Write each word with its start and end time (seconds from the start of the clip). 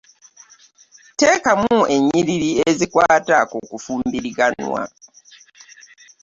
Teekamu 1.19 1.77
ennyiriri 1.95 2.51
ezikwata 2.69 3.37
ku 3.51 3.57
kufumbiriganwa. 3.69 4.81